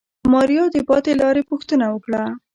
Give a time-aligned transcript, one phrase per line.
[0.31, 2.23] ماريا د پاتې لارې پوښتنه وکړه.